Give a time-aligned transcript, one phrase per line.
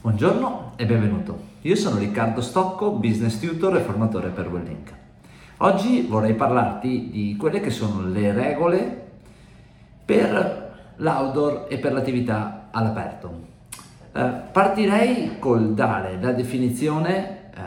[0.00, 1.40] Buongiorno e benvenuto.
[1.62, 4.94] Io sono Riccardo Stocco, business tutor e formatore per Wellink.
[5.56, 9.10] Oggi vorrei parlarti di quelle che sono le regole
[10.04, 13.46] per l'outdoor e per l'attività all'aperto.
[14.12, 17.60] Eh, partirei col dare la definizione, eh,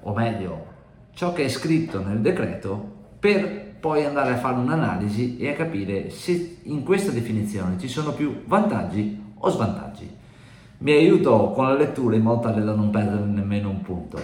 [0.00, 0.66] o meglio,
[1.14, 6.10] ciò che è scritto nel decreto per poi andare a fare un'analisi e a capire
[6.10, 10.24] se in questa definizione ci sono più vantaggi o svantaggi.
[10.78, 14.20] Mi aiuto con la lettura in modo tale da non perdere nemmeno un punto.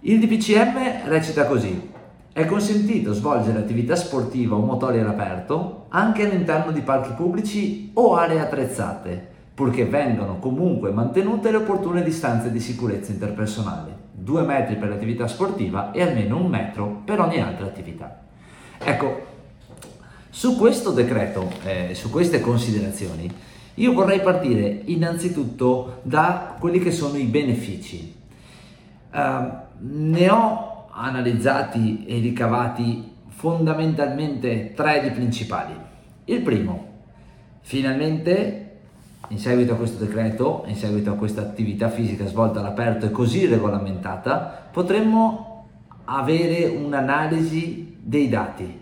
[0.00, 1.90] Il DPCM recita così.
[2.32, 8.38] È consentito svolgere attività sportiva o motoria all'aperto anche all'interno di parchi pubblici o aree
[8.38, 15.26] attrezzate, purché vengano comunque mantenute le opportune distanze di sicurezza interpersonale, 2 metri per l'attività
[15.26, 18.20] sportiva e almeno un metro per ogni altra attività.
[18.78, 19.26] Ecco,
[20.30, 23.28] su questo decreto, eh, su queste considerazioni,
[23.80, 28.14] io vorrei partire innanzitutto da quelli che sono i benefici.
[29.10, 29.18] Uh,
[29.78, 35.72] ne ho analizzati e ricavati fondamentalmente tre di principali.
[36.26, 36.88] Il primo,
[37.62, 38.66] finalmente
[39.28, 43.46] in seguito a questo decreto, in seguito a questa attività fisica svolta all'aperto e così
[43.46, 45.68] regolamentata, potremmo
[46.04, 48.78] avere un'analisi dei dati.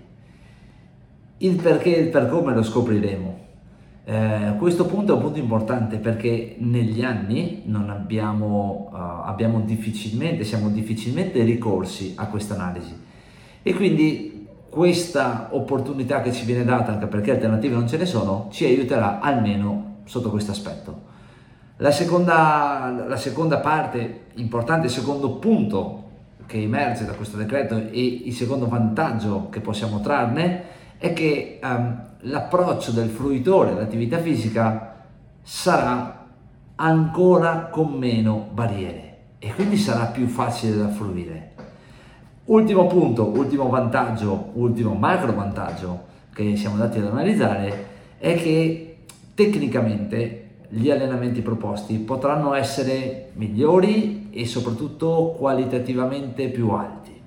[1.38, 3.37] Il perché e il per come lo scopriremo.
[4.10, 10.70] Eh, questo punto è un punto importante perché negli anni abbiamo, uh, abbiamo difficilmente, siamo
[10.70, 12.98] difficilmente ricorsi a questa analisi
[13.62, 18.48] e quindi questa opportunità che ci viene data, anche perché alternative non ce ne sono,
[18.50, 21.02] ci aiuterà almeno sotto questo aspetto.
[21.76, 26.04] La seconda, la seconda parte importante, il secondo punto
[26.46, 30.62] che emerge da questo decreto e il secondo vantaggio che possiamo trarne
[30.96, 35.04] è che um, l'approccio del fruitore all'attività fisica
[35.42, 36.26] sarà
[36.76, 41.52] ancora con meno barriere e quindi sarà più facile da fruire.
[42.46, 47.86] Ultimo punto, ultimo vantaggio, ultimo macro vantaggio che siamo andati ad analizzare
[48.18, 48.98] è che
[49.34, 57.20] tecnicamente gli allenamenti proposti potranno essere migliori e soprattutto qualitativamente più alti.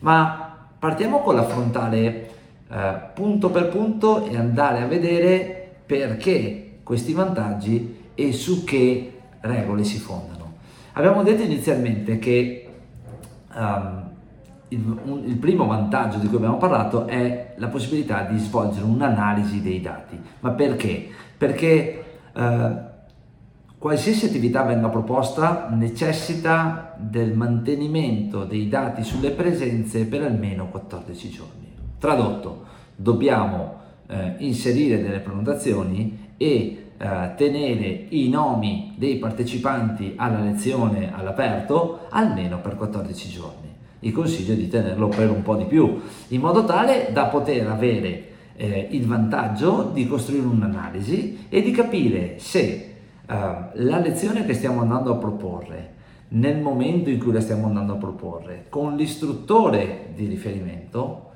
[0.00, 2.30] Ma partiamo con l'affrontare
[2.72, 9.84] eh, punto per punto e andare a vedere perché questi vantaggi e su che regole
[9.84, 10.54] si fondano.
[10.92, 12.68] Abbiamo detto inizialmente che
[13.54, 14.10] um,
[14.68, 19.60] il, un, il, primo vantaggio di cui abbiamo parlato è la possibilità di svolgere un'analisi
[19.60, 20.18] dei dati.
[20.40, 21.08] Ma perché?
[21.36, 22.76] Perché uh,
[23.76, 31.71] qualsiasi attività venga proposta necessita del mantenimento dei dati sulle presenze per almeno 14 giorni.
[32.02, 32.64] Tradotto,
[32.96, 42.00] dobbiamo eh, inserire delle prenotazioni e eh, tenere i nomi dei partecipanti alla lezione all'aperto
[42.08, 43.72] almeno per 14 giorni.
[44.00, 48.24] Vi consiglio di tenerlo per un po' di più, in modo tale da poter avere
[48.56, 52.94] eh, il vantaggio di costruire un'analisi e di capire se eh,
[53.26, 55.90] la lezione che stiamo andando a proporre
[56.30, 61.30] nel momento in cui la stiamo andando a proporre con l'istruttore di riferimento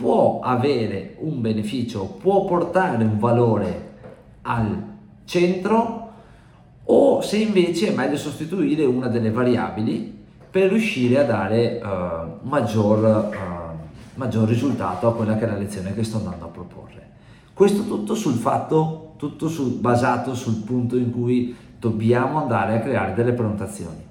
[0.00, 3.88] può avere un beneficio, può portare un valore
[4.42, 4.82] al
[5.26, 6.12] centro
[6.84, 10.18] o se invece è meglio sostituire una delle variabili
[10.50, 15.94] per riuscire a dare uh, maggior, uh, maggior risultato a quella che è la lezione
[15.94, 17.08] che sto andando a proporre.
[17.52, 23.12] Questo tutto sul fatto, tutto sul, basato sul punto in cui dobbiamo andare a creare
[23.12, 24.02] delle prenotazioni.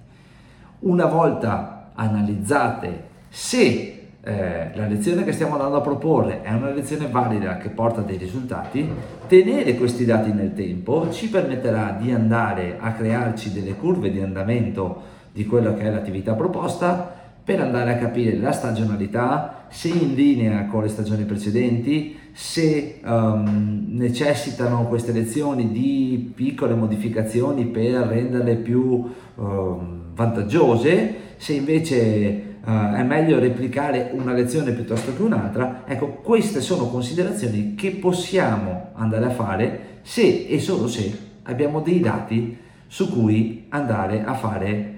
[0.81, 7.07] Una volta analizzate se eh, la lezione che stiamo andando a proporre è una lezione
[7.07, 8.87] valida che porta dei risultati,
[9.27, 15.17] tenere questi dati nel tempo ci permetterà di andare a crearci delle curve di andamento
[15.31, 20.65] di quello che è l'attività proposta per andare a capire la stagionalità, se in linea
[20.65, 29.11] con le stagioni precedenti, se um, necessitano queste lezioni di piccole modificazioni per renderle più
[29.35, 36.61] um, vantaggiose, se invece uh, è meglio replicare una lezione piuttosto che un'altra, ecco, queste
[36.61, 43.11] sono considerazioni che possiamo andare a fare se e solo se abbiamo dei dati su
[43.11, 44.93] cui andare a fare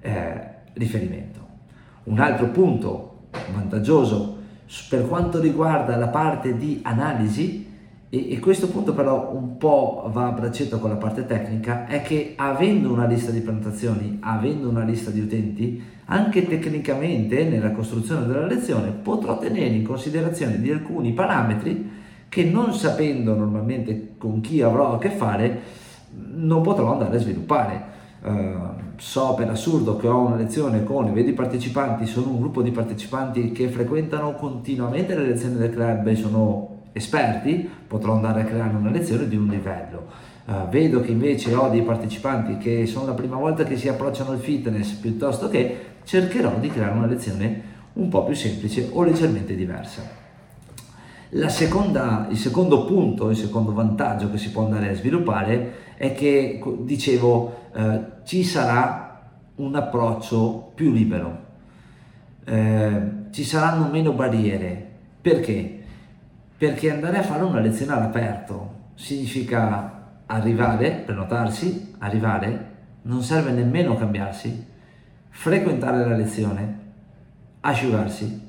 [0.00, 0.40] eh,
[0.74, 1.40] riferimento.
[2.04, 4.40] Un altro punto vantaggioso
[4.88, 7.71] per quanto riguarda la parte di analisi,
[8.14, 12.02] e, e, questo punto però un po' va a braccetto con la parte tecnica, è
[12.02, 18.26] che avendo una lista di prenotazioni, avendo una lista di utenti, anche tecnicamente nella costruzione
[18.26, 21.90] della lezione potrò tenere in considerazione di alcuni parametri
[22.28, 25.60] che non sapendo normalmente con chi avrò a che fare
[26.34, 27.84] non potrò andare a sviluppare.
[28.24, 28.54] eh,
[28.96, 32.72] so per assurdo che ho una lezione con i vedi partecipanti, sono un gruppo di
[32.72, 38.74] partecipanti che frequentano continuamente le lezioni del club e sono esperti, potrò andare a creare
[38.74, 40.30] una lezione di un livello.
[40.44, 44.32] Uh, vedo che invece ho dei partecipanti che sono la prima volta che si approcciano
[44.32, 47.62] al fitness piuttosto che cercherò di creare una lezione
[47.92, 50.20] un po' più semplice o leggermente diversa.
[51.46, 56.62] Seconda, il secondo punto, il secondo vantaggio che si può andare a sviluppare è che,
[56.80, 61.38] dicevo, eh, ci sarà un approccio più libero,
[62.44, 64.90] eh, ci saranno meno barriere.
[65.22, 65.81] Perché?
[66.62, 72.66] Perché andare a fare una lezione all'aperto significa arrivare, prenotarsi, arrivare,
[73.02, 74.64] non serve nemmeno cambiarsi,
[75.28, 76.78] frequentare la lezione,
[77.62, 78.40] asciugarsi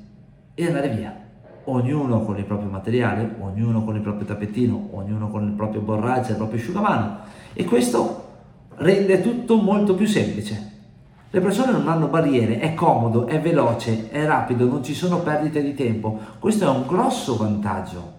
[0.54, 1.12] e andare via.
[1.64, 6.30] Ognuno con il proprio materiale, ognuno con il proprio tappetino, ognuno con il proprio borraccio,
[6.30, 7.18] il proprio asciugamano.
[7.52, 8.28] E questo
[8.76, 10.73] rende tutto molto più semplice.
[11.34, 15.60] Le persone non hanno barriere, è comodo, è veloce, è rapido, non ci sono perdite
[15.64, 16.16] di tempo.
[16.38, 18.12] Questo è un grosso vantaggio.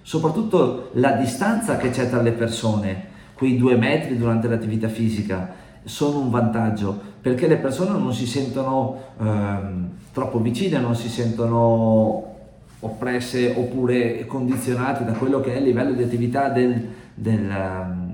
[0.00, 5.52] Soprattutto la distanza che c'è tra le persone, quei due metri durante l'attività fisica,
[5.84, 12.36] sono un vantaggio perché le persone non si sentono ehm, troppo vicine, non si sentono
[12.80, 18.05] oppresse oppure condizionate da quello che è il livello di attività del, del, um,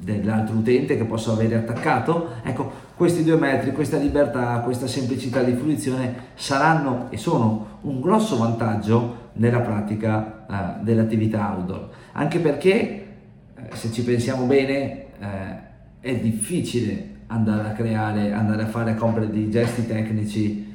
[0.00, 5.52] dell'altro utente che posso avere attaccato, ecco, questi due metri, questa libertà, questa semplicità di
[5.52, 13.06] fruizione saranno e sono un grosso vantaggio nella pratica uh, dell'attività outdoor, anche perché
[13.54, 15.26] uh, se ci pensiamo bene uh,
[16.00, 20.68] è difficile andare a creare, andare a fare compere di gesti tecnici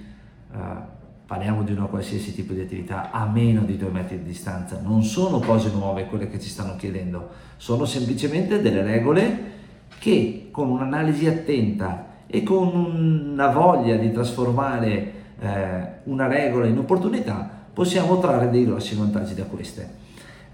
[1.26, 5.04] parliamo di una qualsiasi tipo di attività a meno di due metri di distanza, non
[5.04, 9.54] sono cose nuove quelle che ci stanno chiedendo, sono semplicemente delle regole
[9.98, 17.50] che con un'analisi attenta e con una voglia di trasformare eh, una regola in opportunità
[17.74, 19.90] possiamo trarre dei grossi vantaggi da queste.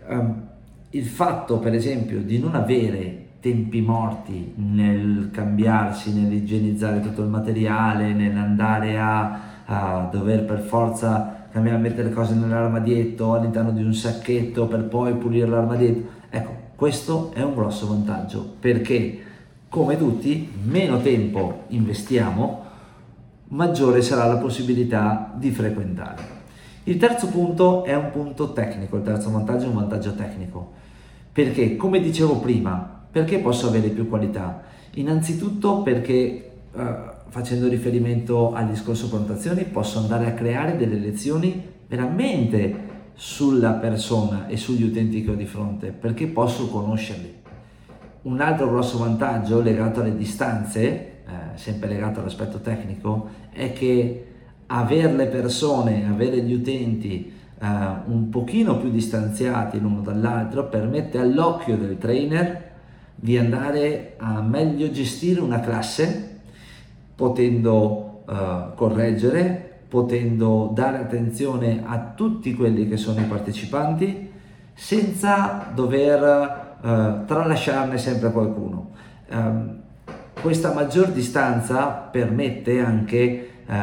[0.08, 0.50] Um,
[0.92, 8.14] il fatto per esempio di non avere tempi morti nel cambiarsi, nell'igienizzare tutto il materiale,
[8.14, 14.84] nell'andare a a dover per forza cambiare, mettere cose nell'armadietto all'interno di un sacchetto per
[14.84, 16.10] poi pulire l'armadietto.
[16.30, 19.20] Ecco, questo è un grosso vantaggio perché
[19.70, 22.66] come tutti meno tempo investiamo,
[23.50, 26.40] maggiore sarà la possibilità di frequentare.
[26.84, 30.74] Il terzo punto è un punto tecnico, il terzo vantaggio è un vantaggio tecnico.
[31.32, 34.64] Perché, come dicevo prima, perché posso avere più qualità?
[34.96, 36.82] Innanzitutto perché uh,
[37.32, 44.58] facendo riferimento al discorso prenotazioni, posso andare a creare delle lezioni veramente sulla persona e
[44.58, 47.40] sugli utenti che ho di fronte, perché posso conoscerli.
[48.24, 51.12] Un altro grosso vantaggio legato alle distanze, eh,
[51.56, 54.26] sempre legato all'aspetto tecnico, è che
[54.68, 57.66] avere le persone, avere gli utenti eh,
[58.08, 62.72] un pochino più distanziati l'uno dall'altro permette all'occhio del trainer
[63.16, 66.41] di andare a meglio gestire una classe
[67.22, 74.32] potendo uh, correggere, potendo dare attenzione a tutti quelli che sono i partecipanti
[74.74, 78.90] senza dover uh, tralasciarne sempre qualcuno.
[79.30, 79.82] Um,
[80.42, 83.74] questa maggior distanza permette anche uh,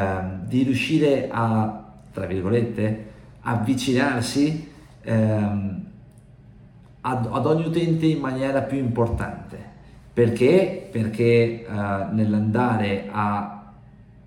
[0.45, 3.07] di riuscire a, tra virgolette,
[3.43, 4.69] avvicinarsi
[5.07, 5.85] um,
[7.03, 9.69] ad, ad ogni utente in maniera più importante
[10.19, 10.89] perché?
[10.91, 13.73] Perché uh, nell'andare a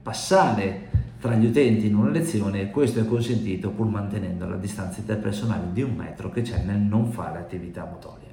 [0.02, 0.88] passare
[1.20, 5.82] tra gli utenti in una lezione questo è consentito pur mantenendo la distanza interpersonale di
[5.82, 8.30] un metro che c'è nel non fare attività motoria.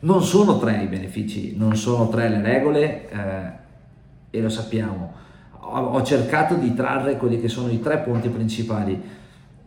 [0.00, 3.52] Non sono tre i benefici, non sono tre le regole eh,
[4.30, 5.12] e lo sappiamo.
[5.58, 8.98] Ho, ho cercato di trarre quelli che sono i tre punti principali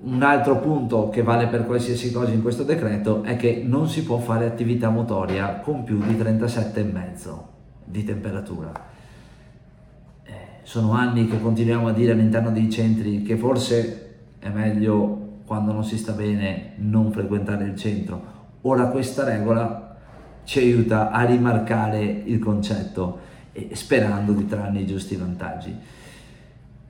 [0.06, 4.04] un altro punto che vale per qualsiasi cosa in questo decreto è che non si
[4.04, 7.34] può fare attività motoria con più di 37,5
[7.84, 8.72] di temperatura.
[10.24, 10.32] Eh,
[10.62, 15.84] sono anni che continuiamo a dire all'interno dei centri che forse è meglio quando non
[15.84, 18.34] si sta bene non frequentare il centro.
[18.62, 19.98] Ora questa regola
[20.44, 23.20] ci aiuta a rimarcare il concetto
[23.52, 25.76] e sperando di trarne i giusti vantaggi.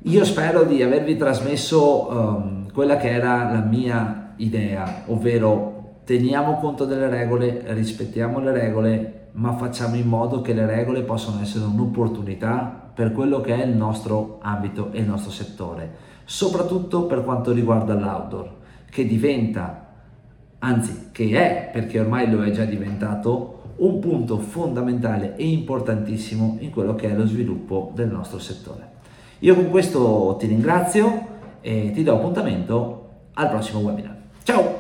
[0.08, 6.86] Io spero di avervi trasmesso um, quella che era la mia idea, ovvero teniamo conto
[6.86, 12.92] delle regole, rispettiamo le regole, ma facciamo in modo che le regole possano essere un'opportunità
[12.94, 17.96] per quello che è il nostro ambito e il nostro settore, soprattutto per quanto riguarda
[17.96, 18.58] l'outdoor,
[18.88, 19.88] che diventa,
[20.60, 26.70] anzi che è, perché ormai lo è già diventato, un punto fondamentale e importantissimo in
[26.70, 28.94] quello che è lo sviluppo del nostro settore.
[29.39, 31.27] Io con questo ti ringrazio
[31.62, 34.15] e ti do appuntamento al prossimo webinar.
[34.44, 34.75] Ciao!